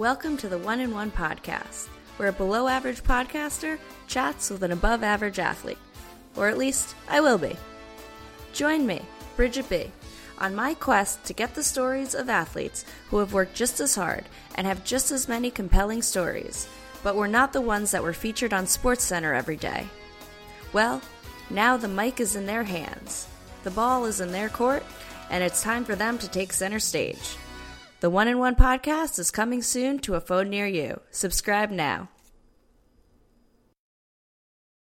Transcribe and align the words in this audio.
Welcome 0.00 0.38
to 0.38 0.48
the 0.48 0.56
One 0.56 0.80
in 0.80 0.94
One 0.94 1.10
podcast, 1.10 1.88
where 2.16 2.30
a 2.30 2.32
below 2.32 2.68
average 2.68 3.04
podcaster 3.04 3.78
chats 4.06 4.48
with 4.48 4.62
an 4.62 4.72
above 4.72 5.02
average 5.02 5.38
athlete. 5.38 5.76
Or 6.36 6.48
at 6.48 6.56
least, 6.56 6.94
I 7.06 7.20
will 7.20 7.36
be. 7.36 7.54
Join 8.54 8.86
me, 8.86 9.02
Bridget 9.36 9.68
B., 9.68 9.90
on 10.38 10.54
my 10.54 10.72
quest 10.72 11.22
to 11.24 11.34
get 11.34 11.54
the 11.54 11.62
stories 11.62 12.14
of 12.14 12.30
athletes 12.30 12.86
who 13.10 13.18
have 13.18 13.34
worked 13.34 13.54
just 13.54 13.78
as 13.78 13.94
hard 13.94 14.24
and 14.54 14.66
have 14.66 14.86
just 14.86 15.10
as 15.10 15.28
many 15.28 15.50
compelling 15.50 16.00
stories, 16.00 16.66
but 17.02 17.14
were 17.14 17.28
not 17.28 17.52
the 17.52 17.60
ones 17.60 17.90
that 17.90 18.02
were 18.02 18.14
featured 18.14 18.54
on 18.54 18.64
SportsCenter 18.64 19.36
every 19.36 19.56
day. 19.56 19.86
Well, 20.72 21.02
now 21.50 21.76
the 21.76 21.88
mic 21.88 22.20
is 22.20 22.36
in 22.36 22.46
their 22.46 22.64
hands, 22.64 23.28
the 23.64 23.70
ball 23.70 24.06
is 24.06 24.22
in 24.22 24.32
their 24.32 24.48
court, 24.48 24.82
and 25.28 25.44
it's 25.44 25.62
time 25.62 25.84
for 25.84 25.94
them 25.94 26.16
to 26.16 26.30
take 26.30 26.54
center 26.54 26.78
stage. 26.78 27.36
The 28.00 28.08
One 28.08 28.28
in 28.28 28.38
One 28.38 28.54
podcast 28.54 29.18
is 29.18 29.30
coming 29.30 29.60
soon 29.60 29.98
to 29.98 30.14
a 30.14 30.22
phone 30.22 30.48
near 30.48 30.66
you. 30.66 31.02
Subscribe 31.10 31.70
now. 31.70 32.08